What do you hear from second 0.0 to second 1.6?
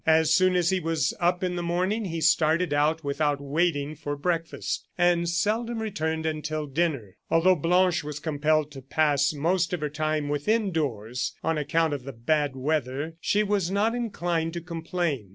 As soon as he was up in